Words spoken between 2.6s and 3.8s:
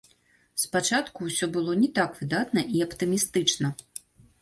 і аптымістычна.